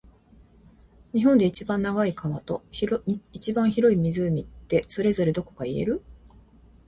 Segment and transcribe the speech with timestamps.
[1.13, 2.63] 日本で一番長い川と、
[3.33, 6.01] 一番広い湖って、それぞれどこか言える？